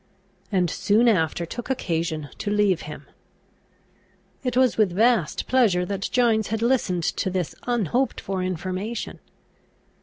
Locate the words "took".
1.45-1.69